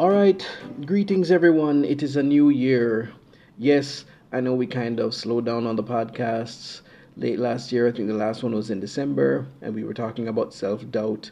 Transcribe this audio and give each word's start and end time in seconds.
All 0.00 0.08
right, 0.08 0.42
greetings 0.86 1.30
everyone. 1.30 1.84
It 1.84 2.02
is 2.02 2.16
a 2.16 2.22
new 2.22 2.48
year. 2.48 3.12
Yes, 3.58 4.06
I 4.32 4.40
know 4.40 4.54
we 4.54 4.66
kind 4.66 4.98
of 4.98 5.12
slowed 5.12 5.44
down 5.44 5.66
on 5.66 5.76
the 5.76 5.84
podcasts 5.84 6.80
late 7.18 7.38
last 7.38 7.70
year. 7.70 7.86
I 7.86 7.92
think 7.92 8.08
the 8.08 8.14
last 8.14 8.42
one 8.42 8.54
was 8.54 8.70
in 8.70 8.80
December, 8.80 9.46
and 9.60 9.74
we 9.74 9.84
were 9.84 9.92
talking 9.92 10.26
about 10.26 10.54
self 10.54 10.90
doubt. 10.90 11.30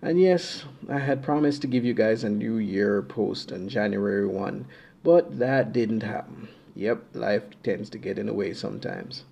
And 0.00 0.20
yes, 0.20 0.62
I 0.88 1.00
had 1.00 1.24
promised 1.24 1.60
to 1.62 1.66
give 1.66 1.84
you 1.84 1.92
guys 1.92 2.22
a 2.22 2.28
new 2.28 2.58
year 2.58 3.02
post 3.02 3.50
on 3.50 3.68
January 3.68 4.28
1, 4.28 4.64
but 5.02 5.40
that 5.40 5.72
didn't 5.72 6.04
happen. 6.04 6.46
Yep, 6.76 7.02
life 7.14 7.42
tends 7.64 7.90
to 7.90 7.98
get 7.98 8.16
in 8.16 8.26
the 8.26 8.32
way 8.32 8.54
sometimes. 8.54 9.24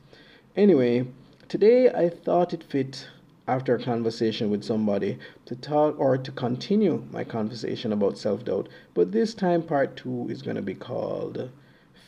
Anyway, 0.57 1.07
today 1.49 1.89
I 1.89 2.09
thought 2.09 2.53
it 2.53 2.65
fit 2.65 3.07
after 3.53 3.75
a 3.75 3.83
conversation 3.85 4.49
with 4.49 4.65
somebody 4.65 5.19
to 5.45 5.55
talk 5.55 5.95
or 6.01 6.17
to 6.17 6.33
continue 6.33 7.05
my 7.13 7.23
conversation 7.23 7.93
about 7.93 8.17
self 8.17 8.43
doubt. 8.47 8.67
But 8.95 9.13
this 9.13 9.35
time, 9.35 9.63
part 9.63 9.95
two 9.95 10.27
is 10.31 10.41
going 10.41 10.57
to 10.57 10.63
be 10.63 10.75
called 10.75 11.51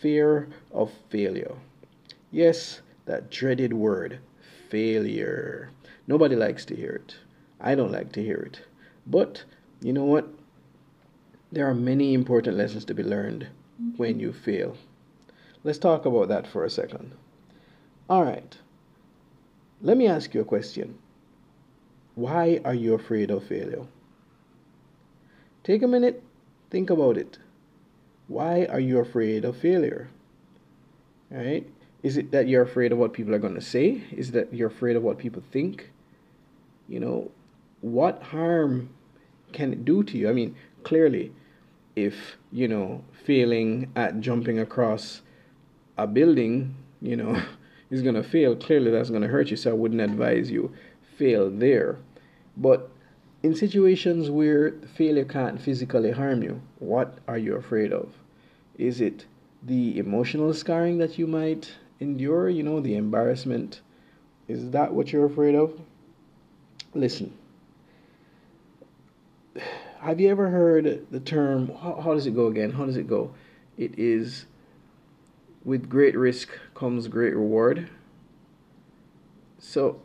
Fear 0.00 0.48
of 0.72 0.90
Failure. 1.10 1.54
Yes, 2.30 2.80
that 3.04 3.30
dreaded 3.30 3.74
word, 3.74 4.20
failure. 4.70 5.70
Nobody 6.06 6.34
likes 6.34 6.64
to 6.64 6.74
hear 6.74 6.92
it. 6.92 7.16
I 7.60 7.74
don't 7.74 7.92
like 7.92 8.12
to 8.12 8.22
hear 8.22 8.38
it. 8.38 8.62
But 9.06 9.44
you 9.82 9.92
know 9.92 10.06
what? 10.06 10.26
There 11.52 11.68
are 11.68 11.74
many 11.74 12.14
important 12.14 12.56
lessons 12.56 12.86
to 12.86 12.94
be 12.94 13.02
learned 13.02 13.48
when 13.98 14.18
you 14.18 14.32
fail. 14.32 14.78
Let's 15.62 15.78
talk 15.78 16.06
about 16.06 16.28
that 16.28 16.46
for 16.46 16.64
a 16.64 16.70
second. 16.70 17.12
All 18.08 18.24
right. 18.24 18.56
Let 19.82 19.98
me 19.98 20.06
ask 20.06 20.32
you 20.32 20.40
a 20.40 20.44
question. 20.44 20.98
Why 22.14 22.60
are 22.64 22.74
you 22.74 22.94
afraid 22.94 23.30
of 23.30 23.44
failure? 23.44 23.86
Take 25.64 25.82
a 25.82 25.88
minute, 25.88 26.22
think 26.70 26.90
about 26.90 27.16
it. 27.16 27.38
Why 28.28 28.66
are 28.66 28.80
you 28.80 28.98
afraid 29.00 29.44
of 29.44 29.56
failure? 29.56 30.08
Right? 31.30 31.66
Is 32.02 32.16
it 32.16 32.30
that 32.32 32.48
you're 32.48 32.62
afraid 32.62 32.92
of 32.92 32.98
what 32.98 33.12
people 33.12 33.34
are 33.34 33.38
going 33.38 33.54
to 33.54 33.60
say? 33.60 34.02
Is 34.12 34.28
it 34.28 34.32
that 34.32 34.54
you're 34.54 34.68
afraid 34.68 34.94
of 34.94 35.02
what 35.02 35.18
people 35.18 35.42
think? 35.50 35.90
You 36.88 37.00
know, 37.00 37.30
what 37.80 38.22
harm 38.22 38.90
can 39.52 39.72
it 39.72 39.84
do 39.84 40.02
to 40.04 40.18
you? 40.18 40.28
I 40.28 40.32
mean, 40.32 40.54
clearly, 40.82 41.32
if, 41.96 42.36
you 42.52 42.68
know, 42.68 43.04
failing 43.24 43.90
at 43.96 44.20
jumping 44.20 44.58
across 44.58 45.22
a 45.96 46.06
building, 46.06 46.76
you 47.00 47.16
know, 47.16 47.42
is 47.90 48.02
going 48.02 48.16
to 48.16 48.22
fail, 48.22 48.54
clearly 48.54 48.90
that's 48.90 49.10
going 49.10 49.22
to 49.22 49.28
hurt 49.28 49.50
you. 49.50 49.56
So 49.56 49.70
I 49.70 49.74
wouldn't 49.74 50.00
advise 50.00 50.50
you 50.50 50.72
fail 51.16 51.50
there. 51.50 51.98
But 52.56 52.90
in 53.42 53.54
situations 53.54 54.30
where 54.30 54.72
failure 54.96 55.24
can't 55.24 55.60
physically 55.60 56.12
harm 56.12 56.42
you, 56.42 56.60
what 56.78 57.18
are 57.28 57.38
you 57.38 57.56
afraid 57.56 57.92
of? 57.92 58.12
Is 58.78 59.00
it 59.00 59.26
the 59.62 59.98
emotional 59.98 60.54
scarring 60.54 60.98
that 60.98 61.18
you 61.18 61.26
might 61.26 61.72
endure, 62.00 62.48
you 62.48 62.62
know, 62.62 62.80
the 62.80 62.96
embarrassment? 62.96 63.80
Is 64.48 64.70
that 64.70 64.92
what 64.92 65.12
you're 65.12 65.26
afraid 65.26 65.54
of? 65.54 65.80
Listen. 66.94 67.32
Have 70.00 70.20
you 70.20 70.28
ever 70.28 70.50
heard 70.50 71.06
the 71.10 71.20
term, 71.20 71.68
how, 71.80 71.98
how 72.02 72.12
does 72.12 72.26
it 72.26 72.34
go 72.34 72.48
again? 72.48 72.72
How 72.72 72.84
does 72.84 72.98
it 72.98 73.08
go? 73.08 73.32
It 73.78 73.98
is 73.98 74.44
with 75.64 75.88
great 75.88 76.16
risk 76.16 76.50
comes 76.74 77.08
great 77.08 77.34
reward. 77.34 77.88
So 79.58 80.02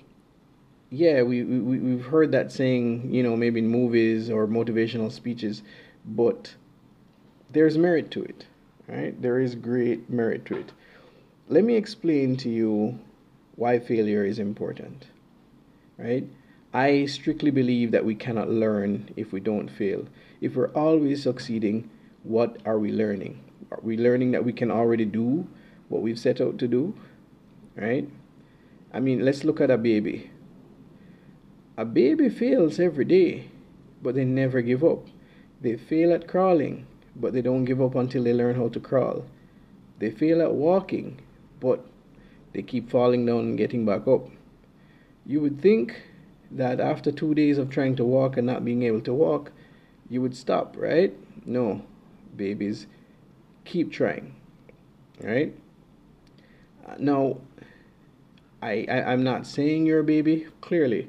yeah, 0.92 1.22
we, 1.22 1.44
we, 1.44 1.78
we've 1.78 2.06
heard 2.06 2.32
that 2.32 2.52
saying, 2.52 3.14
you 3.14 3.22
know, 3.22 3.36
maybe 3.36 3.59
in 3.59 3.68
movies 3.68 4.30
or 4.30 4.48
motivational 4.48 5.12
speeches, 5.12 5.61
but 6.05 6.55
there's 7.52 7.77
merit 7.77 8.10
to 8.11 8.23
it, 8.23 8.48
right? 8.88 9.20
There 9.22 9.39
is 9.39 9.55
great 9.55 10.10
merit 10.10 10.45
to 10.45 10.58
it. 10.58 10.72
Let 11.48 11.64
me 11.64 11.76
explain 11.76 12.38
to 12.38 12.50
you 12.50 13.00
why 13.55 13.80
failure 13.80 14.26
is 14.26 14.39
important, 14.39 15.08
right? 15.98 16.27
I 16.73 17.06
strictly 17.06 17.52
believe 17.52 17.92
that 17.92 18.06
we 18.06 18.16
cannot 18.16 18.50
learn 18.50 19.10
if 19.16 19.32
we 19.32 19.39
don't 19.39 19.70
fail. 19.70 20.08
If 20.42 20.56
we're 20.56 20.71
always 20.71 21.23
succeeding, 21.23 21.89
what 22.23 22.58
are 22.66 22.80
we 22.80 22.92
learning? 22.92 23.44
Are 23.71 23.80
we 23.83 23.98
learning 23.98 24.32
that 24.32 24.45
we 24.45 24.54
can 24.54 24.71
already 24.71 25.06
do 25.06 25.48
what 25.89 26.02
we've 26.02 26.20
set 26.20 26.42
out 26.42 26.58
to 26.60 26.67
do, 26.67 26.95
right? 27.76 28.08
I 28.92 29.00
mean, 29.00 29.23
let's 29.23 29.44
look 29.44 29.61
at 29.61 29.70
a 29.70 29.77
baby 29.77 30.32
a 31.80 31.86
baby 31.86 32.28
fails 32.28 32.78
every 32.78 33.06
day, 33.06 33.48
but 34.04 34.14
they 34.14 34.26
never 34.26 34.62
give 34.62 34.84
up. 34.84 35.08
They 35.62 35.78
fail 35.78 36.12
at 36.12 36.28
crawling, 36.28 36.86
but 37.16 37.32
they 37.32 37.42
don't 37.42 37.64
give 37.64 37.82
up 37.82 37.95
until 37.95 38.26
they 38.26 38.34
learn 38.34 38.58
how 38.58 38.67
to 38.67 38.82
crawl. 38.82 39.23
They 39.98 40.12
fail 40.12 40.42
at 40.42 40.54
walking, 40.54 41.22
but 41.62 41.86
they 42.52 42.64
keep 42.64 42.89
falling 42.89 43.26
down 43.26 43.39
and 43.39 43.58
getting 43.58 43.86
back 43.86 44.10
up. 44.10 44.28
You 45.26 45.39
would 45.39 45.62
think 45.62 46.02
that 46.52 46.82
after 46.82 47.14
two 47.14 47.34
days 47.34 47.58
of 47.58 47.70
trying 47.70 47.95
to 47.95 48.04
walk 48.04 48.36
and 48.36 48.45
not 48.45 48.66
being 48.66 48.84
able 48.84 49.02
to 49.02 49.14
walk, 49.14 49.54
you 50.10 50.22
would 50.22 50.36
stop, 50.36 50.76
right? 50.78 51.14
No, 51.45 51.84
babies, 52.36 52.88
keep 53.64 53.89
trying, 53.89 54.36
right? 55.22 55.56
Now, 56.98 57.38
I, 58.62 58.86
I 58.89 59.14
I'm 59.14 59.23
not 59.23 59.48
saying 59.48 59.86
you're 59.86 60.02
a 60.02 60.04
baby, 60.04 60.48
clearly 60.60 61.08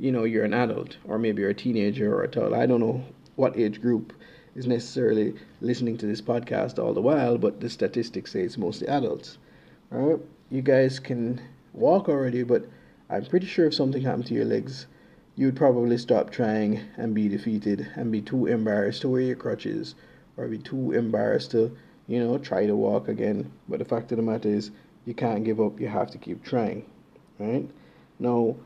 you 0.00 0.10
know 0.10 0.24
you're 0.24 0.46
an 0.46 0.54
adult 0.54 0.96
or 1.04 1.18
maybe 1.18 1.42
you're 1.42 1.50
a 1.50 1.54
teenager 1.54 2.14
or 2.14 2.22
a 2.22 2.28
toddler. 2.28 2.56
I 2.56 2.64
don't 2.64 2.80
know 2.80 3.04
what 3.36 3.58
age 3.58 3.82
group 3.82 4.14
is 4.54 4.66
necessarily 4.66 5.34
listening 5.60 5.98
to 5.98 6.06
this 6.06 6.22
podcast 6.22 6.82
all 6.82 6.94
the 6.94 7.02
while, 7.02 7.36
but 7.36 7.60
the 7.60 7.68
statistics 7.68 8.32
say 8.32 8.40
it's 8.40 8.56
mostly 8.56 8.88
adults. 8.88 9.36
Right, 9.90 10.18
you 10.50 10.62
guys 10.62 10.98
can 10.98 11.38
walk 11.74 12.08
already, 12.08 12.42
but 12.44 12.64
I'm 13.10 13.26
pretty 13.26 13.46
sure 13.46 13.66
if 13.66 13.74
something 13.74 14.00
happened 14.00 14.26
to 14.26 14.34
your 14.34 14.46
legs, 14.46 14.86
you'd 15.36 15.56
probably 15.56 15.98
stop 15.98 16.30
trying 16.30 16.80
and 16.96 17.14
be 17.14 17.28
defeated 17.28 17.86
and 17.94 18.10
be 18.10 18.22
too 18.22 18.46
embarrassed 18.46 19.02
to 19.02 19.10
wear 19.10 19.20
your 19.20 19.36
crutches 19.36 19.94
or 20.38 20.48
be 20.48 20.58
too 20.58 20.92
embarrassed 20.92 21.50
to, 21.50 21.76
you 22.06 22.20
know, 22.20 22.38
try 22.38 22.64
to 22.64 22.74
walk 22.74 23.08
again. 23.08 23.52
But 23.68 23.80
the 23.80 23.84
fact 23.84 24.12
of 24.12 24.16
the 24.16 24.22
matter 24.22 24.48
is, 24.48 24.70
you 25.04 25.12
can't 25.12 25.44
give 25.44 25.60
up. 25.60 25.78
You 25.78 25.88
have 25.88 26.10
to 26.12 26.18
keep 26.18 26.42
trying. 26.42 26.86
Right 27.38 27.68
now 28.18 28.56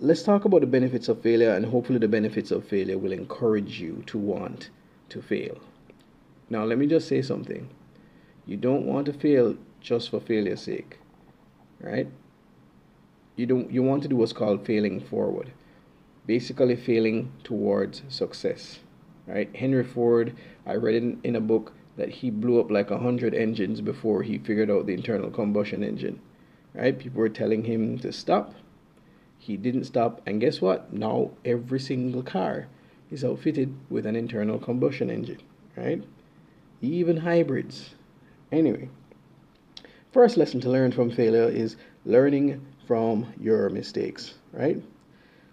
let's 0.00 0.22
talk 0.22 0.46
about 0.46 0.62
the 0.62 0.66
benefits 0.66 1.08
of 1.08 1.20
failure, 1.20 1.52
and 1.52 1.66
hopefully, 1.66 1.98
the 1.98 2.08
benefits 2.08 2.50
of 2.50 2.64
failure 2.64 2.98
will 2.98 3.12
encourage 3.12 3.80
you 3.80 4.02
to 4.06 4.18
want 4.18 4.70
to 5.10 5.20
fail. 5.20 5.58
Now, 6.48 6.64
let 6.64 6.78
me 6.78 6.86
just 6.86 7.06
say 7.06 7.22
something. 7.22 7.68
You 8.46 8.56
don't 8.56 8.86
want 8.86 9.06
to 9.06 9.12
fail 9.12 9.56
just 9.80 10.10
for 10.10 10.20
failure's 10.20 10.62
sake, 10.62 10.98
right? 11.80 12.08
You 13.36 13.46
don't. 13.46 13.70
You 13.70 13.82
want 13.82 14.02
to 14.02 14.08
do 14.08 14.16
what's 14.16 14.32
called 14.32 14.66
failing 14.66 15.00
forward, 15.00 15.52
basically 16.26 16.76
failing 16.76 17.30
towards 17.44 18.02
success, 18.08 18.80
right? 19.26 19.54
Henry 19.54 19.84
Ford. 19.84 20.34
I 20.66 20.74
read 20.74 20.94
in, 20.94 21.20
in 21.24 21.36
a 21.36 21.40
book 21.40 21.72
that 21.96 22.08
he 22.08 22.30
blew 22.30 22.58
up 22.58 22.70
like 22.70 22.90
a 22.90 22.98
hundred 22.98 23.34
engines 23.34 23.80
before 23.80 24.22
he 24.22 24.38
figured 24.38 24.70
out 24.70 24.86
the 24.86 24.94
internal 24.94 25.30
combustion 25.30 25.84
engine, 25.84 26.20
right? 26.74 26.98
People 26.98 27.20
were 27.20 27.28
telling 27.28 27.64
him 27.64 27.98
to 27.98 28.12
stop 28.12 28.54
he 29.40 29.56
didn't 29.56 29.84
stop, 29.84 30.20
and 30.26 30.38
guess 30.38 30.60
what? 30.60 30.92
Now 30.92 31.30
every 31.46 31.80
single 31.80 32.22
car 32.22 32.68
is 33.10 33.24
outfitted 33.24 33.74
with 33.88 34.04
an 34.04 34.14
internal 34.14 34.58
combustion 34.58 35.10
engine, 35.10 35.40
right? 35.76 36.04
Even 36.82 37.16
hybrids. 37.16 37.94
Anyway, 38.52 38.90
first 40.12 40.36
lesson 40.36 40.60
to 40.60 40.70
learn 40.70 40.92
from 40.92 41.10
failure 41.10 41.48
is 41.48 41.76
learning 42.04 42.64
from 42.86 43.32
your 43.40 43.70
mistakes, 43.70 44.34
right? 44.52 44.82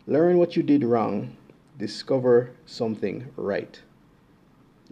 Learn 0.06 0.38
what 0.38 0.58
you 0.58 0.64
did 0.64 0.84
wrong, 0.84 1.38
discover 1.78 2.52
something 2.66 3.26
right. 3.38 3.80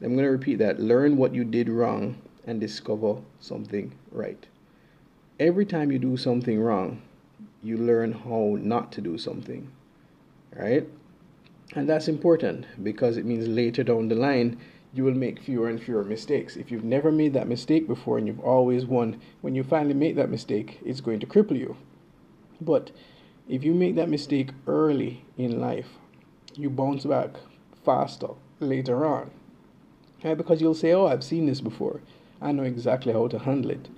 I'm 0.01 0.13
going 0.13 0.25
to 0.25 0.31
repeat 0.31 0.59
that. 0.59 0.79
Learn 0.79 1.17
what 1.17 1.35
you 1.35 1.43
did 1.43 1.67
wrong 1.67 2.21
and 2.47 2.61
discover 2.61 3.21
something 3.41 3.93
right. 4.11 4.45
Every 5.37 5.65
time 5.65 5.91
you 5.91 5.99
do 5.99 6.15
something 6.15 6.59
wrong, 6.59 7.01
you 7.65 7.77
learn 7.77 8.11
how 8.11 8.57
not 8.61 8.91
to 8.91 9.01
do 9.01 9.17
something, 9.17 9.71
right? 10.55 10.87
And 11.73 11.89
that's 11.89 12.07
important 12.07 12.67
because 12.83 13.17
it 13.17 13.25
means 13.25 13.47
later 13.47 13.83
down 13.83 14.07
the 14.07 14.15
line, 14.15 14.59
you 14.93 15.03
will 15.03 15.15
make 15.15 15.41
fewer 15.41 15.67
and 15.67 15.81
fewer 15.81 16.03
mistakes. 16.03 16.55
If 16.55 16.69
you've 16.69 16.83
never 16.83 17.11
made 17.11 17.33
that 17.33 17.47
mistake 17.47 17.87
before 17.87 18.19
and 18.19 18.27
you've 18.27 18.39
always 18.39 18.85
won, 18.85 19.19
when 19.41 19.55
you 19.55 19.63
finally 19.63 19.95
make 19.95 20.15
that 20.15 20.29
mistake, 20.29 20.79
it's 20.85 21.01
going 21.01 21.19
to 21.21 21.25
cripple 21.25 21.57
you. 21.57 21.75
But 22.61 22.91
if 23.49 23.63
you 23.63 23.73
make 23.73 23.95
that 23.95 24.09
mistake 24.09 24.51
early 24.67 25.25
in 25.35 25.59
life, 25.59 25.89
you 26.53 26.69
bounce 26.69 27.03
back 27.03 27.31
faster 27.83 28.29
later 28.59 29.07
on. 29.07 29.31
Right? 30.23 30.37
Because 30.37 30.61
you'll 30.61 30.75
say, 30.75 30.93
Oh, 30.93 31.07
I've 31.07 31.23
seen 31.23 31.47
this 31.47 31.61
before. 31.61 32.01
I 32.39 32.51
know 32.51 32.63
exactly 32.63 33.11
how 33.11 33.27
to 33.27 33.39
handle 33.39 33.71
it. 33.71 33.89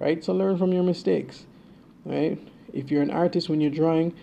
Right? 0.00 0.24
So 0.24 0.34
learn 0.34 0.58
from 0.58 0.72
your 0.72 0.82
mistakes. 0.82 1.46
Right? 2.04 2.38
If 2.72 2.90
you're 2.90 3.02
an 3.02 3.10
artist 3.10 3.48
when 3.48 3.60
you're 3.60 3.70
drawing, 3.70 4.14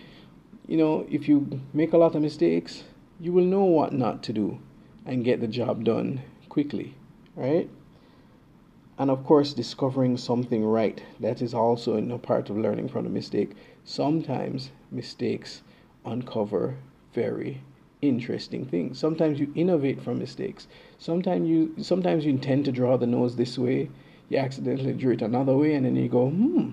you 0.66 0.76
know, 0.76 1.06
if 1.10 1.28
you 1.28 1.60
make 1.72 1.92
a 1.92 1.98
lot 1.98 2.14
of 2.14 2.22
mistakes, 2.22 2.84
you 3.20 3.32
will 3.32 3.44
know 3.44 3.64
what 3.64 3.92
not 3.92 4.22
to 4.24 4.32
do. 4.32 4.58
and 5.06 5.24
get 5.24 5.40
the 5.40 5.48
job 5.48 5.82
done 5.84 6.20
quickly, 6.48 6.94
right? 7.34 7.68
And 8.98 9.10
of 9.10 9.24
course, 9.24 9.54
discovering 9.54 10.16
something 10.18 10.64
right. 10.64 11.02
That 11.18 11.40
is 11.40 11.54
also 11.54 11.96
a 11.96 12.18
part 12.18 12.50
of 12.50 12.58
learning 12.58 12.88
from 12.88 13.06
a 13.06 13.08
mistake. 13.08 13.52
Sometimes 13.84 14.70
mistakes 14.90 15.62
uncover 16.04 16.76
very 17.14 17.62
interesting 18.02 18.66
things. 18.66 18.98
Sometimes 18.98 19.40
you 19.40 19.52
innovate 19.54 20.02
from 20.02 20.18
mistakes. 20.18 20.68
Sometimes 20.98 21.48
you 21.48 21.74
sometimes 21.82 22.24
you 22.24 22.30
intend 22.30 22.66
to 22.66 22.72
draw 22.72 22.96
the 22.96 23.06
nose 23.06 23.36
this 23.36 23.58
way, 23.58 23.90
you 24.28 24.38
accidentally 24.38 24.92
drew 24.92 25.12
it 25.14 25.22
another 25.22 25.56
way, 25.56 25.74
and 25.74 25.86
then 25.86 25.96
you 25.96 26.08
go, 26.08 26.28
hmm, 26.28 26.70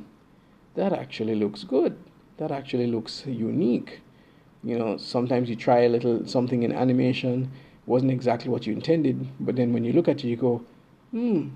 that 0.77 0.93
actually 0.93 1.33
looks 1.33 1.63
good. 1.63 1.97
That 2.37 2.51
actually 2.51 2.85
looks 2.85 3.25
unique. 3.25 4.01
You 4.63 4.77
know, 4.77 4.97
sometimes 4.97 5.49
you 5.49 5.55
try 5.55 5.79
a 5.81 5.89
little 5.89 6.25
something 6.27 6.61
in 6.61 6.71
animation, 6.71 7.51
wasn't 7.87 8.11
exactly 8.11 8.51
what 8.51 8.67
you 8.67 8.73
intended, 8.73 9.27
but 9.39 9.55
then 9.55 9.73
when 9.73 9.83
you 9.83 9.91
look 9.91 10.07
at 10.07 10.23
it, 10.23 10.27
you 10.27 10.35
go, 10.35 10.63
hmm, 11.11 11.47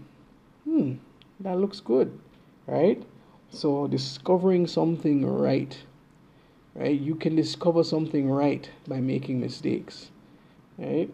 hmm, 0.66 0.94
that 1.40 1.58
looks 1.60 1.80
good, 1.80 2.20
right? 2.66 3.02
So 3.52 3.88
discovering 3.88 4.66
something 4.66 5.24
right, 5.24 5.78
right? 6.74 7.00
You 7.00 7.14
can 7.14 7.36
discover 7.36 7.84
something 7.84 8.28
right 8.30 8.70
by 8.88 9.02
making 9.02 9.40
mistakes, 9.40 10.10
right? 10.80 11.14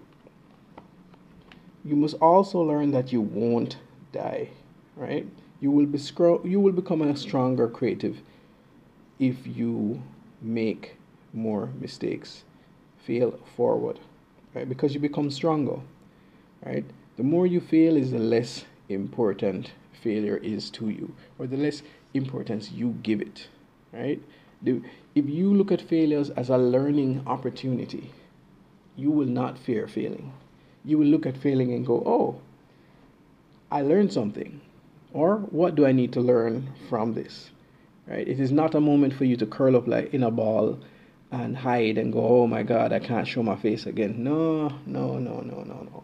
You 1.83 1.97
must 1.97 2.15
also 2.21 2.61
learn 2.61 2.91
that 2.91 3.11
you 3.11 3.19
won't 3.19 3.77
die, 4.13 4.49
right? 4.95 5.27
You 5.59 5.71
will 5.71 5.85
be 5.85 5.97
scro- 5.97 6.43
you 6.45 6.59
will 6.59 6.71
become 6.71 7.01
a 7.01 7.15
stronger 7.15 7.67
creative 7.67 8.21
if 9.19 9.47
you 9.47 10.01
make 10.41 10.97
more 11.33 11.69
mistakes. 11.79 12.43
Fail 12.97 13.39
forward, 13.55 13.99
right? 14.53 14.67
Because 14.67 14.93
you 14.93 14.99
become 14.99 15.31
stronger, 15.31 15.79
right? 16.63 16.85
The 17.15 17.23
more 17.23 17.47
you 17.47 17.59
fail 17.59 17.95
is 17.95 18.11
the 18.11 18.19
less 18.19 18.65
important 18.89 19.71
failure 20.03 20.37
is 20.37 20.69
to 20.71 20.89
you, 20.89 21.15
or 21.39 21.47
the 21.47 21.57
less 21.57 21.81
importance 22.13 22.71
you 22.71 22.97
give 23.01 23.21
it, 23.21 23.47
right? 23.91 24.21
The, 24.61 24.81
if 25.15 25.27
you 25.27 25.53
look 25.53 25.71
at 25.71 25.81
failures 25.81 26.29
as 26.31 26.49
a 26.49 26.57
learning 26.57 27.23
opportunity, 27.25 28.11
you 28.95 29.11
will 29.11 29.27
not 29.27 29.57
fear 29.57 29.87
failing. 29.87 30.33
You 30.83 30.97
will 30.97 31.07
look 31.07 31.25
at 31.25 31.37
failing 31.37 31.73
and 31.73 31.85
go, 31.85 32.03
oh, 32.05 32.41
I 33.71 33.81
learned 33.81 34.13
something. 34.13 34.61
Or 35.13 35.37
what 35.37 35.75
do 35.75 35.85
I 35.85 35.91
need 35.91 36.13
to 36.13 36.21
learn 36.21 36.69
from 36.89 37.13
this? 37.13 37.49
Right? 38.07 38.27
It 38.27 38.39
is 38.39 38.51
not 38.51 38.75
a 38.75 38.81
moment 38.81 39.13
for 39.13 39.25
you 39.25 39.35
to 39.37 39.45
curl 39.45 39.75
up 39.75 39.87
like 39.87 40.13
in 40.13 40.23
a 40.23 40.31
ball 40.31 40.79
and 41.31 41.57
hide 41.57 41.97
and 41.97 42.13
go, 42.13 42.25
oh 42.25 42.47
my 42.47 42.63
God, 42.63 42.93
I 42.93 42.99
can't 42.99 43.27
show 43.27 43.43
my 43.43 43.55
face 43.55 43.85
again. 43.85 44.23
No, 44.23 44.69
no, 44.85 45.17
no, 45.17 45.41
no, 45.41 45.63
no, 45.63 45.87
no. 45.91 46.03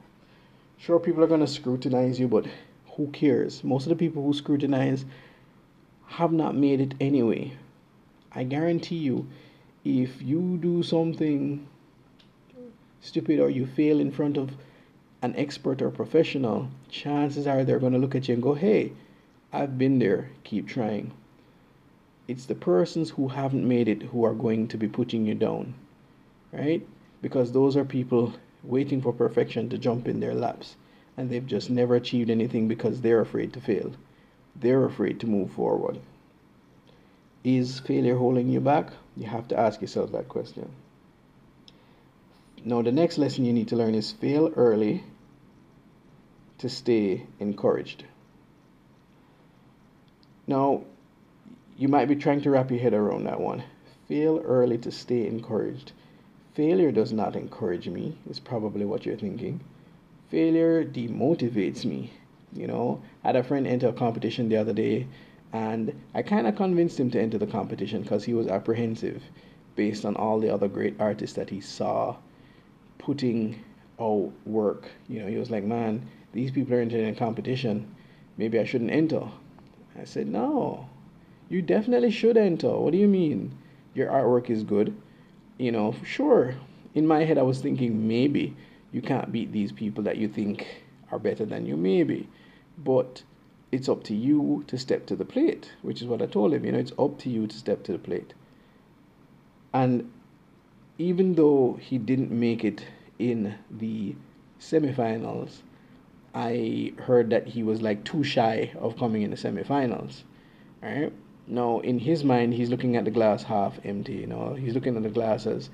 Sure, 0.78 1.00
people 1.00 1.24
are 1.24 1.28
going 1.28 1.40
to 1.40 1.48
scrutinize 1.48 2.20
you, 2.20 2.28
but 2.28 2.46
who 2.98 3.08
cares? 3.08 3.64
Most 3.64 3.86
of 3.86 3.90
the 3.90 3.96
people 3.96 4.24
who 4.24 4.34
scrutinize 4.34 5.06
have 6.08 6.34
not 6.34 6.56
made 6.56 6.82
it 6.82 6.94
anyway. 7.00 7.54
I 8.34 8.44
guarantee 8.44 8.98
you, 8.98 9.28
if 9.86 10.22
you 10.22 10.58
do 10.62 10.84
something 10.84 11.68
stupid 13.02 13.40
or 13.40 13.50
you 13.50 13.66
fail 13.66 14.00
in 14.00 14.12
front 14.12 14.38
of 14.38 14.52
an 15.24 15.34
expert 15.38 15.82
or 15.82 15.90
professional, 15.90 16.68
chances 16.90 17.48
are 17.48 17.64
they're 17.64 17.80
going 17.80 17.94
to 17.94 17.98
look 17.98 18.14
at 18.14 18.28
you 18.28 18.34
and 18.34 18.44
go, 18.44 18.54
hey, 18.54 18.92
I've 19.54 19.78
been 19.78 19.98
there, 19.98 20.30
keep 20.44 20.68
trying. 20.68 21.14
It's 22.28 22.46
the 22.46 22.56
persons 22.56 23.12
who 23.12 23.30
haven't 23.30 23.66
made 23.66 23.88
it 23.88 24.04
who 24.04 24.26
are 24.26 24.34
going 24.34 24.68
to 24.68 24.78
be 24.78 24.90
putting 24.90 25.26
you 25.26 25.34
down, 25.34 25.76
right? 26.52 26.86
Because 27.22 27.54
those 27.54 27.78
are 27.78 27.86
people 27.86 28.34
waiting 28.64 29.02
for 29.02 29.14
perfection 29.14 29.70
to 29.70 29.78
jump 29.78 30.10
in 30.10 30.20
their 30.20 30.34
laps. 30.34 30.76
And 31.16 31.30
they've 31.30 31.48
just 31.48 31.70
never 31.70 31.96
achieved 31.96 32.30
anything 32.30 32.68
because 32.68 33.00
they're 33.00 33.22
afraid 33.22 33.54
to 33.54 33.62
fail. 33.62 33.94
They're 34.58 34.84
afraid 34.84 35.22
to 35.22 35.28
move 35.28 35.52
forward. 35.52 36.00
Is 37.46 37.80
failure 37.80 38.18
holding 38.18 38.50
you 38.50 38.60
back? 38.60 38.92
You 39.16 39.28
have 39.28 39.48
to 39.50 39.58
ask 39.58 39.80
yourself 39.80 40.12
that 40.12 40.28
question. 40.28 40.70
Now, 42.66 42.82
the 42.82 42.92
next 42.92 43.18
lesson 43.18 43.46
you 43.46 43.54
need 43.54 43.68
to 43.70 43.76
learn 43.76 43.96
is 43.96 44.12
fail 44.12 44.52
early 44.56 45.04
to 46.60 46.70
stay 46.70 47.26
encouraged. 47.40 48.06
Now, 50.48 50.84
you 51.78 51.88
might 51.88 52.08
be 52.08 52.16
trying 52.16 52.42
to 52.42 52.50
wrap 52.50 52.70
your 52.70 52.80
head 52.80 52.94
around 52.94 53.24
that 53.26 53.40
one. 53.40 53.64
Fail 54.08 54.40
early 54.40 54.78
to 54.80 54.92
stay 54.92 55.26
encouraged. 55.28 55.94
Failure 56.54 56.92
does 56.92 57.12
not 57.12 57.36
encourage 57.36 57.88
me, 57.88 58.18
is 58.30 58.40
probably 58.40 58.86
what 58.86 59.06
you're 59.06 59.18
thinking. 59.18 59.60
Failure 60.30 60.86
demotivates 60.86 61.86
me. 61.86 62.12
You 62.54 62.68
know, 62.68 63.02
I 63.24 63.28
had 63.28 63.36
a 63.36 63.44
friend 63.44 63.66
enter 63.66 63.88
a 63.88 63.94
competition 63.94 64.50
the 64.50 64.58
other 64.58 64.74
day, 64.74 65.08
and 65.52 66.00
I 66.14 66.22
kind 66.22 66.46
of 66.46 66.56
convinced 66.56 67.00
him 67.00 67.10
to 67.12 67.22
enter 67.22 67.38
the 67.38 67.48
competition 67.48 68.04
because 68.04 68.24
he 68.24 68.34
was 68.34 68.48
apprehensive 68.48 69.24
based 69.76 70.06
on 70.06 70.16
all 70.16 70.40
the 70.40 70.54
other 70.54 70.68
great 70.68 70.96
artists 71.00 71.36
that 71.36 71.50
he 71.50 71.62
saw 71.62 72.16
putting 73.00 73.60
out 74.00 74.32
work. 74.46 74.88
You 75.08 75.22
know, 75.22 75.28
he 75.28 75.38
was 75.38 75.50
like, 75.50 75.64
man, 75.64 76.08
these 76.34 76.52
people 76.52 76.76
are 76.76 76.82
entering 76.82 77.08
a 77.08 77.16
competition. 77.16 77.96
Maybe 78.38 78.60
I 78.60 78.66
shouldn't 78.66 78.92
enter. 78.92 79.30
I 80.00 80.04
said, 80.04 80.28
no, 80.28 80.90
you 81.50 81.62
definitely 81.62 82.12
should 82.12 82.36
enter. 82.36 82.72
What 82.72 82.92
do 82.92 82.98
you 82.98 83.08
mean? 83.08 83.58
Your 83.94 84.10
artwork 84.10 84.50
is 84.50 84.64
good 84.64 84.96
you 85.58 85.72
know, 85.72 85.96
sure, 86.04 86.56
in 86.94 87.08
my 87.08 87.24
head 87.24 87.38
I 87.38 87.44
was 87.44 87.60
thinking 87.60 88.08
maybe 88.08 88.56
you 88.92 89.02
can't 89.02 89.32
beat 89.32 89.52
these 89.52 89.72
people 89.72 90.04
that 90.04 90.18
you 90.18 90.28
think 90.28 90.84
are 91.12 91.20
better 91.20 91.46
than 91.46 91.66
you, 91.66 91.78
maybe. 91.78 92.28
But 92.78 93.24
it's 93.72 93.90
up 93.90 94.04
to 94.06 94.16
you 94.16 94.64
to 94.68 94.78
step 94.78 95.06
to 95.08 95.16
the 95.16 95.26
plate, 95.26 95.72
which 95.82 96.02
is 96.02 96.08
what 96.08 96.22
I 96.22 96.26
told 96.26 96.54
him. 96.54 96.66
You 96.66 96.72
know, 96.72 96.80
it's 96.80 96.92
up 96.98 97.18
to 97.20 97.30
you 97.30 97.48
to 97.48 97.56
step 97.56 97.84
to 97.84 97.92
the 97.92 98.00
plate. 98.00 98.34
And 99.74 100.12
even 100.98 101.36
though 101.36 101.80
he 101.82 101.98
didn't 101.98 102.32
make 102.32 102.64
it 102.64 102.86
in 103.18 103.56
the 103.72 104.16
semifinals, 104.60 105.62
I 106.34 106.94
heard 106.98 107.30
that 107.30 107.48
he 107.48 107.64
was 107.64 107.82
like 107.82 108.04
too 108.04 108.24
shy 108.24 108.72
of 108.80 108.98
coming 108.98 109.22
in 109.22 109.32
the 109.32 109.38
semifinals. 109.38 110.24
Right? 110.82 111.14
Now, 111.48 111.80
in 111.80 112.00
his 112.00 112.24
mind, 112.24 112.54
he's 112.54 112.70
looking 112.70 112.96
at 112.96 113.06
the 113.06 113.12
glass 113.12 113.44
half 113.44 113.80
empty. 113.84 114.14
You 114.14 114.28
know, 114.28 114.54
he's 114.54 114.74
looking 114.74 114.96
at 114.96 115.04
the 115.04 115.10
glass 115.10 115.46
as, 115.46 115.70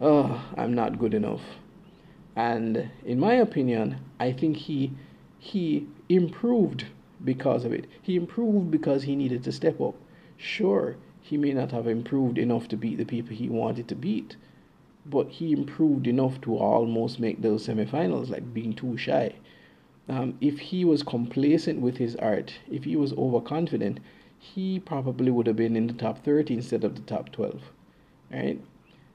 oh, 0.00 0.42
I'm 0.56 0.74
not 0.74 0.98
good 0.98 1.14
enough. 1.14 1.42
And 2.34 2.90
in 3.04 3.20
my 3.20 3.34
opinion, 3.34 3.98
I 4.18 4.32
think 4.32 4.56
he 4.56 4.92
he 5.38 5.86
improved 6.08 6.86
because 7.24 7.64
of 7.64 7.72
it. 7.72 7.86
He 8.00 8.16
improved 8.16 8.70
because 8.70 9.02
he 9.02 9.16
needed 9.16 9.44
to 9.44 9.52
step 9.52 9.80
up. 9.80 9.94
Sure, 10.36 10.96
he 11.20 11.36
may 11.36 11.52
not 11.52 11.72
have 11.72 11.86
improved 11.86 12.38
enough 12.38 12.68
to 12.68 12.76
beat 12.76 12.96
the 12.96 13.04
people 13.04 13.36
he 13.36 13.48
wanted 13.48 13.86
to 13.88 13.94
beat, 13.94 14.36
but 15.04 15.28
he 15.28 15.52
improved 15.52 16.06
enough 16.06 16.40
to 16.42 16.56
almost 16.56 17.20
make 17.20 17.42
those 17.42 17.66
semifinals, 17.66 18.30
like 18.30 18.54
being 18.54 18.72
too 18.72 18.96
shy. 18.96 19.34
Um, 20.08 20.36
if 20.40 20.58
he 20.58 20.84
was 20.84 21.02
complacent 21.02 21.80
with 21.80 21.96
his 21.96 22.16
art, 22.16 22.54
if 22.70 22.84
he 22.84 22.96
was 22.96 23.12
overconfident, 23.12 24.00
he 24.38 24.80
probably 24.80 25.30
would 25.30 25.46
have 25.46 25.56
been 25.56 25.76
in 25.76 25.86
the 25.86 25.92
top 25.92 26.24
30 26.24 26.54
instead 26.54 26.82
of 26.82 26.96
the 26.96 27.02
top 27.02 27.30
12. 27.30 27.62
Right? 28.30 28.60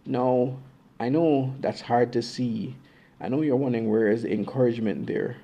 Now, 0.06 0.58
I 1.00 1.10
know 1.10 1.53
that's 1.60 1.82
hard 1.82 2.13
to 2.13 2.22
see. 2.22 2.75
I 3.20 3.27
know 3.27 3.41
you're 3.41 3.58
wondering 3.58 3.89
where 3.89 4.08
is 4.08 4.24
the 4.24 4.32
encouragement 4.32 5.08
there. 5.08 5.38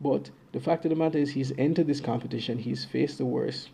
But 0.00 0.30
the 0.52 0.60
fact 0.60 0.84
of 0.86 0.88
the 0.90 0.96
matter 0.96 1.18
is 1.18 1.30
he's 1.30 1.52
entered 1.58 1.86
this 1.86 2.00
competition, 2.00 2.58
he's 2.58 2.84
faced 2.84 3.18
the 3.18 3.26
worst. 3.26 3.68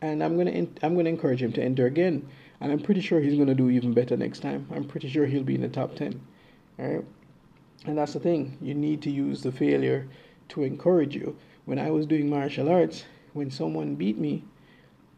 And 0.00 0.22
I'm 0.22 0.36
gonna 0.36 0.66
I'm 0.82 0.96
gonna 0.96 1.08
encourage 1.08 1.42
him 1.42 1.52
to 1.52 1.62
enter 1.62 1.86
again. 1.86 2.28
And 2.60 2.72
I'm 2.72 2.80
pretty 2.80 3.00
sure 3.00 3.20
he's 3.20 3.38
gonna 3.38 3.54
do 3.54 3.70
even 3.70 3.94
better 3.94 4.16
next 4.16 4.40
time. 4.40 4.66
I'm 4.74 4.84
pretty 4.84 5.08
sure 5.08 5.26
he'll 5.26 5.44
be 5.44 5.54
in 5.54 5.60
the 5.60 5.68
top 5.68 5.94
ten. 5.94 6.20
Alright? 6.78 7.04
And 7.86 7.96
that's 7.96 8.12
the 8.12 8.20
thing. 8.20 8.58
You 8.60 8.74
need 8.74 9.02
to 9.02 9.10
use 9.10 9.42
the 9.42 9.52
failure 9.52 10.08
to 10.50 10.62
encourage 10.62 11.14
you. 11.14 11.36
When 11.64 11.78
I 11.78 11.90
was 11.90 12.06
doing 12.06 12.28
martial 12.28 12.68
arts, 12.68 13.04
when 13.34 13.50
someone 13.50 13.94
beat 13.94 14.18
me, 14.18 14.44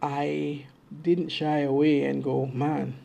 I 0.03 0.67
didn't 1.03 1.29
shy 1.29 1.61
away 1.61 2.05
and 2.05 2.23
go, 2.23 2.47
man, 2.47 2.99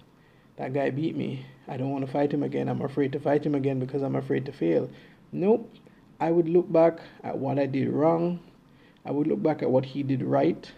that 0.58 0.74
guy 0.74 0.90
beat 0.90 1.16
me. 1.16 1.46
I 1.68 1.78
don't 1.78 1.92
want 1.92 2.06
to 2.06 2.12
fight 2.12 2.34
him 2.34 2.44
again. 2.44 2.68
I'm 2.70 2.82
afraid 2.82 3.12
to 3.14 3.20
fight 3.20 3.46
him 3.46 3.56
again 3.56 3.80
because 3.80 4.02
I'm 4.02 4.16
afraid 4.16 4.46
to 4.46 4.52
fail. 4.52 4.90
Nope. 5.32 5.74
I 6.20 6.32
would 6.32 6.48
look 6.48 6.72
back 6.72 7.00
at 7.24 7.38
what 7.38 7.60
I 7.60 7.66
did 7.66 7.90
wrong. 7.90 8.40
I 9.06 9.12
would 9.12 9.28
look 9.28 9.42
back 9.44 9.62
at 9.62 9.70
what 9.70 9.86
he 9.86 10.04
did 10.04 10.24
right. 10.24 10.72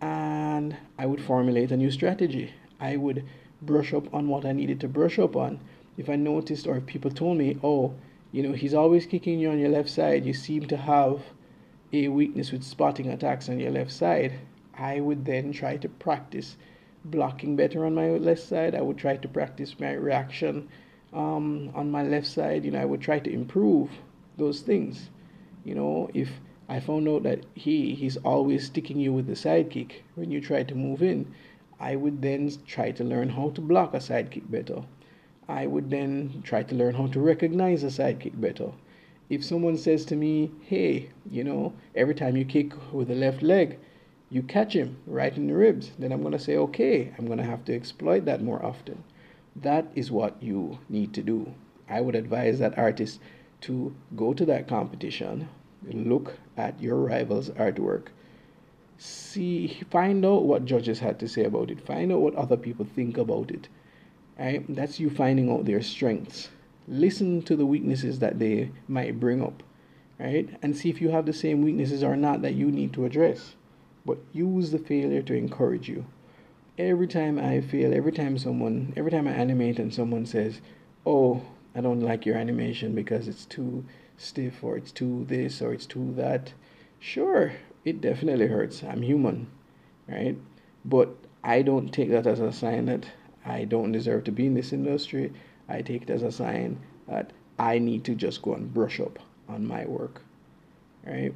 And 0.00 0.76
I 0.98 1.06
would 1.06 1.22
formulate 1.22 1.72
a 1.72 1.76
new 1.76 1.90
strategy. 1.90 2.52
I 2.78 2.96
would 2.96 3.24
brush 3.62 3.92
up 3.92 4.12
on 4.14 4.28
what 4.28 4.44
I 4.44 4.52
needed 4.52 4.80
to 4.80 4.88
brush 4.88 5.18
up 5.18 5.36
on. 5.36 5.60
If 5.96 6.08
I 6.08 6.16
noticed 6.16 6.66
or 6.66 6.76
if 6.76 6.86
people 6.86 7.10
told 7.10 7.38
me, 7.38 7.58
oh, 7.62 7.94
you 8.32 8.42
know, 8.42 8.52
he's 8.52 8.74
always 8.74 9.06
kicking 9.06 9.38
you 9.38 9.50
on 9.50 9.58
your 9.58 9.70
left 9.70 9.90
side, 9.90 10.24
you 10.24 10.32
seem 10.32 10.66
to 10.66 10.76
have 10.76 11.22
a 11.92 12.08
weakness 12.08 12.52
with 12.52 12.62
spotting 12.62 13.08
attacks 13.08 13.48
on 13.48 13.58
your 13.58 13.72
left 13.72 13.90
side, 13.90 14.34
I 14.76 15.00
would 15.00 15.24
then 15.24 15.52
try 15.52 15.76
to 15.78 15.88
practice 15.88 16.56
blocking 17.04 17.56
better 17.56 17.84
on 17.84 17.94
my 17.94 18.10
left 18.10 18.42
side. 18.42 18.74
I 18.74 18.82
would 18.82 18.98
try 18.98 19.16
to 19.16 19.28
practice 19.28 19.80
my 19.80 19.92
reaction 19.92 20.68
um, 21.12 21.70
on 21.74 21.90
my 21.90 22.02
left 22.02 22.26
side, 22.26 22.64
you 22.64 22.70
know, 22.70 22.80
I 22.80 22.84
would 22.84 23.00
try 23.00 23.18
to 23.18 23.32
improve 23.32 23.90
those 24.36 24.60
things. 24.60 25.10
You 25.64 25.74
know, 25.74 26.10
if 26.14 26.30
I 26.68 26.80
found 26.80 27.08
out 27.08 27.24
that 27.24 27.44
he 27.54 27.94
he's 27.94 28.16
always 28.18 28.66
sticking 28.66 28.98
you 29.00 29.12
with 29.12 29.26
the 29.26 29.32
sidekick 29.32 30.02
when 30.14 30.30
you 30.30 30.40
try 30.40 30.62
to 30.62 30.74
move 30.74 31.02
in, 31.02 31.34
I 31.80 31.96
would 31.96 32.22
then 32.22 32.50
try 32.66 32.92
to 32.92 33.04
learn 33.04 33.30
how 33.30 33.50
to 33.50 33.60
block 33.60 33.94
a 33.94 33.98
sidekick 33.98 34.50
better. 34.50 34.82
I 35.50 35.66
would 35.66 35.90
then 35.90 36.42
try 36.44 36.62
to 36.62 36.74
learn 36.76 36.94
how 36.94 37.08
to 37.08 37.20
recognize 37.20 37.82
a 37.82 37.88
sidekick 37.88 38.40
better. 38.40 38.70
If 39.28 39.44
someone 39.44 39.76
says 39.76 40.04
to 40.04 40.14
me, 40.14 40.52
hey, 40.62 41.10
you 41.28 41.42
know, 41.42 41.72
every 41.96 42.14
time 42.14 42.36
you 42.36 42.44
kick 42.44 42.72
with 42.92 43.08
the 43.08 43.16
left 43.16 43.42
leg, 43.42 43.78
you 44.30 44.44
catch 44.44 44.74
him 44.74 44.98
right 45.08 45.36
in 45.36 45.48
the 45.48 45.54
ribs, 45.54 45.90
then 45.98 46.12
I'm 46.12 46.20
going 46.20 46.32
to 46.34 46.38
say, 46.38 46.56
okay, 46.56 47.12
I'm 47.18 47.26
going 47.26 47.38
to 47.38 47.44
have 47.44 47.64
to 47.64 47.74
exploit 47.74 48.26
that 48.26 48.44
more 48.44 48.64
often. 48.64 49.02
That 49.56 49.90
is 49.96 50.12
what 50.12 50.40
you 50.40 50.78
need 50.88 51.12
to 51.14 51.22
do. 51.22 51.52
I 51.88 52.00
would 52.00 52.14
advise 52.14 52.60
that 52.60 52.78
artist 52.78 53.18
to 53.62 53.92
go 54.14 54.32
to 54.32 54.46
that 54.46 54.68
competition, 54.68 55.48
look 55.82 56.38
at 56.56 56.80
your 56.80 56.96
rival's 56.96 57.50
artwork, 57.50 58.06
see, 58.98 59.80
find 59.90 60.24
out 60.24 60.44
what 60.44 60.64
judges 60.64 61.00
had 61.00 61.18
to 61.18 61.28
say 61.28 61.42
about 61.42 61.72
it, 61.72 61.84
find 61.84 62.12
out 62.12 62.20
what 62.20 62.36
other 62.36 62.56
people 62.56 62.86
think 62.86 63.18
about 63.18 63.50
it. 63.50 63.68
Right? 64.40 64.64
That's 64.74 64.98
you 64.98 65.10
finding 65.10 65.52
out 65.52 65.66
their 65.66 65.82
strengths. 65.82 66.48
Listen 66.88 67.42
to 67.42 67.54
the 67.54 67.66
weaknesses 67.66 68.18
that 68.18 68.40
they 68.40 68.72
might 68.88 69.20
bring 69.20 69.40
up, 69.42 69.62
right? 70.18 70.48
And 70.62 70.76
see 70.76 70.90
if 70.90 71.00
you 71.00 71.10
have 71.10 71.26
the 71.26 71.32
same 71.32 71.62
weaknesses 71.62 72.02
or 72.02 72.16
not 72.16 72.42
that 72.42 72.54
you 72.54 72.72
need 72.72 72.92
to 72.94 73.04
address 73.04 73.54
but 74.04 74.18
use 74.32 74.70
the 74.70 74.78
failure 74.78 75.22
to 75.22 75.34
encourage 75.34 75.88
you. 75.88 76.04
Every 76.78 77.06
time 77.06 77.38
I 77.38 77.60
fail, 77.60 77.92
every 77.92 78.12
time 78.12 78.38
someone, 78.38 78.92
every 78.96 79.10
time 79.10 79.28
I 79.28 79.32
animate 79.32 79.78
and 79.78 79.92
someone 79.92 80.26
says, 80.26 80.60
Oh, 81.06 81.42
I 81.74 81.80
don't 81.80 82.00
like 82.00 82.26
your 82.26 82.36
animation 82.36 82.94
because 82.94 83.28
it's 83.28 83.44
too 83.44 83.84
stiff 84.16 84.64
or 84.64 84.76
it's 84.76 84.90
too 84.90 85.26
this 85.28 85.60
or 85.60 85.72
it's 85.72 85.86
too 85.86 86.12
that, 86.16 86.52
sure, 86.98 87.52
it 87.84 88.00
definitely 88.00 88.46
hurts. 88.46 88.82
I'm 88.82 89.02
human, 89.02 89.48
right? 90.08 90.36
But 90.84 91.14
I 91.44 91.62
don't 91.62 91.92
take 91.92 92.10
that 92.10 92.26
as 92.26 92.40
a 92.40 92.52
sign 92.52 92.86
that 92.86 93.06
I 93.44 93.64
don't 93.64 93.92
deserve 93.92 94.24
to 94.24 94.32
be 94.32 94.46
in 94.46 94.54
this 94.54 94.72
industry. 94.72 95.32
I 95.68 95.82
take 95.82 96.02
it 96.02 96.10
as 96.10 96.22
a 96.22 96.32
sign 96.32 96.80
that 97.08 97.32
I 97.58 97.78
need 97.78 98.04
to 98.04 98.14
just 98.14 98.42
go 98.42 98.54
and 98.54 98.72
brush 98.72 99.00
up 99.00 99.18
on 99.48 99.66
my 99.66 99.84
work, 99.86 100.22
right? 101.06 101.34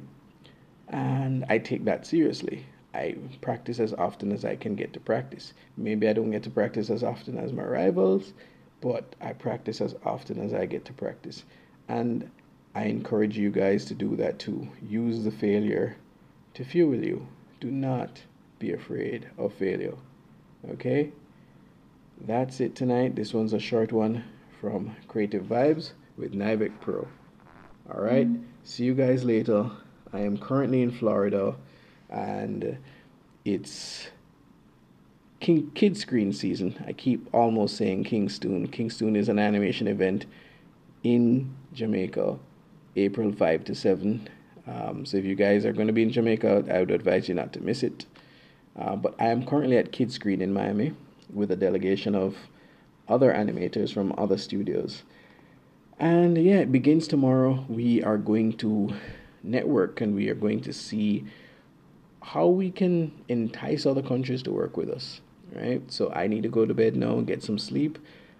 and 0.89 1.45
I 1.49 1.57
take 1.57 1.85
that 1.85 2.05
seriously. 2.05 2.65
I 2.93 3.17
practice 3.41 3.79
as 3.79 3.93
often 3.93 4.31
as 4.31 4.45
I 4.45 4.55
can 4.55 4.75
get 4.75 4.93
to 4.93 4.99
practice. 4.99 5.53
Maybe 5.75 6.07
I 6.07 6.13
don't 6.13 6.31
get 6.31 6.43
to 6.43 6.49
practice 6.49 6.89
as 6.89 7.03
often 7.03 7.37
as 7.37 7.51
my 7.51 7.63
rivals, 7.63 8.33
but 8.81 9.15
I 9.19 9.33
practice 9.33 9.81
as 9.81 9.95
often 10.05 10.39
as 10.39 10.53
I 10.53 10.65
get 10.65 10.85
to 10.85 10.93
practice. 10.93 11.43
And 11.87 12.29
I 12.73 12.85
encourage 12.85 13.37
you 13.37 13.49
guys 13.51 13.85
to 13.85 13.93
do 13.93 14.15
that 14.17 14.39
too. 14.39 14.69
Use 14.81 15.23
the 15.23 15.31
failure 15.31 15.97
to 16.53 16.63
fuel 16.63 17.03
you. 17.03 17.27
Do 17.59 17.71
not 17.71 18.21
be 18.59 18.71
afraid 18.71 19.27
of 19.37 19.53
failure. 19.53 19.95
Okay? 20.69 21.11
That's 22.21 22.59
it 22.59 22.75
tonight. 22.75 23.15
This 23.15 23.33
one's 23.33 23.53
a 23.53 23.59
short 23.59 23.91
one 23.91 24.23
from 24.61 24.95
Creative 25.07 25.43
Vibes 25.43 25.91
with 26.17 26.33
Nivek 26.33 26.79
Pro. 26.79 27.07
All 27.93 28.01
right? 28.01 28.27
See 28.63 28.85
you 28.85 28.95
guys 28.95 29.23
later. 29.23 29.69
I 30.13 30.21
am 30.21 30.37
currently 30.37 30.81
in 30.81 30.91
Florida 30.91 31.55
and 32.09 32.77
it's 33.43 34.07
King 35.39 35.71
Kidscreen 35.75 36.33
season. 36.33 36.83
I 36.87 36.93
keep 36.93 37.27
almost 37.33 37.75
saying 37.75 38.05
Kingstoon. 38.05 38.69
Kingstoon 38.69 39.15
is 39.15 39.29
an 39.29 39.37
animation 39.37 39.87
event 39.87 40.25
in 41.03 41.53
Jamaica, 41.73 42.39
April 42.95 43.31
5 43.33 43.65
to 43.65 43.75
7. 43.75 44.29
Um, 44.65 45.05
so 45.05 45.17
if 45.17 45.25
you 45.25 45.35
guys 45.35 45.65
are 45.65 45.73
going 45.73 45.87
to 45.87 45.93
be 45.93 46.01
in 46.01 46.11
Jamaica, 46.11 46.63
I 46.73 46.79
would 46.79 46.91
advise 46.91 47.29
you 47.29 47.35
not 47.35 47.53
to 47.53 47.59
miss 47.59 47.83
it. 47.83 48.05
Uh, 48.75 48.95
but 48.95 49.15
I 49.19 49.27
am 49.27 49.45
currently 49.45 49.77
at 49.77 49.91
Kidscreen 49.91 50.41
in 50.41 50.53
Miami 50.53 50.93
with 51.33 51.51
a 51.51 51.55
delegation 51.55 52.15
of 52.15 52.35
other 53.07 53.31
animators 53.31 53.93
from 53.93 54.13
other 54.17 54.37
studios. 54.37 55.03
And 55.99 56.37
yeah, 56.37 56.57
it 56.57 56.71
begins 56.71 57.07
tomorrow. 57.07 57.65
We 57.69 58.03
are 58.03 58.17
going 58.17 58.53
to 58.57 58.93
network 59.45 60.01
and 60.01 60.15
we 60.15 60.29
are 60.29 60.35
going 60.35 60.61
to 60.61 60.73
see 60.73 61.23
how 62.21 62.47
we 62.47 62.71
can 62.71 63.11
entice 63.29 63.85
other 63.85 64.01
countries 64.01 64.41
to 64.43 64.51
work 64.51 64.75
with 64.75 64.89
us 64.89 65.21
right 65.55 65.81
so 65.91 66.11
i 66.13 66.25
need 66.25 66.41
to 66.41 66.49
go 66.49 66.65
to 66.65 66.73
bed 66.73 66.95
now 66.95 67.17
and 67.17 67.27
get 67.27 67.43
some 67.43 67.57
sleep 67.57 67.99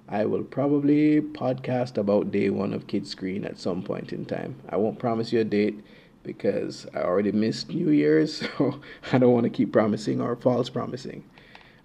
i 0.10 0.26
will 0.26 0.44
probably 0.44 1.22
podcast 1.22 1.98
about 1.98 2.32
day 2.32 2.50
one 2.50 2.74
of 2.74 2.88
Kidscreen 2.88 3.46
at 3.46 3.60
some 3.60 3.84
point 3.84 4.12
in 4.12 4.26
time 4.26 4.56
i 4.70 4.76
won't 4.76 4.98
promise 4.98 5.32
you 5.32 5.40
a 5.40 5.44
date 5.44 5.80
because 6.24 6.88
i 6.96 7.00
already 7.00 7.32
missed 7.32 7.70
new 7.70 7.92
year's 7.92 8.38
so 8.58 8.80
i 9.14 9.20
don't 9.20 9.34
want 9.34 9.44
to 9.44 9.52
keep 9.52 9.72
promising 9.72 10.20
or 10.20 10.36
false 10.36 10.70
promising 10.70 11.24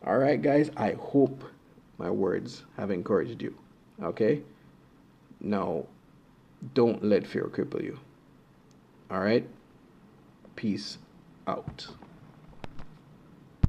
all 0.06 0.18
right 0.18 0.42
guys 0.42 0.70
i 0.76 0.92
hope 0.92 1.44
my 1.98 2.10
words 2.10 2.64
have 2.76 2.90
encouraged 2.90 3.42
you 3.42 3.54
okay 4.02 4.40
now 5.40 5.84
don't 6.74 7.02
let 7.04 7.26
fear 7.26 7.44
cripple 7.44 7.82
you 7.82 7.98
all 9.10 9.18
right. 9.18 9.44
Peace 10.54 10.98
out. 11.48 11.88